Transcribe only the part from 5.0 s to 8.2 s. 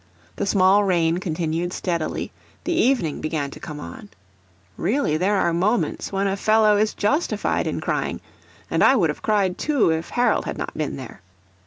there are moments when a fellow is justified in crying;